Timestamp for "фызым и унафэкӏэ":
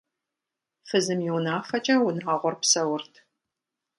0.87-1.95